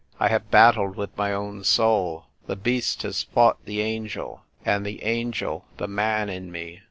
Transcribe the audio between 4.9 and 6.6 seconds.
angel the man in